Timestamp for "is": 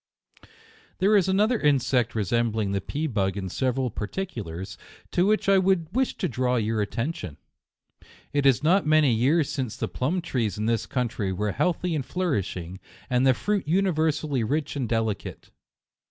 1.15-1.27, 8.47-8.63